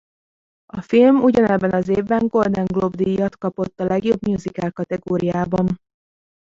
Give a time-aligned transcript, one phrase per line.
[0.73, 5.77] A film ugyanebben az évben Golden Globe-díjat kapott a legjobb musical kategóriában.